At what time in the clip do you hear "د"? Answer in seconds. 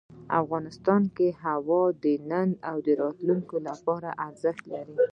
2.03-2.05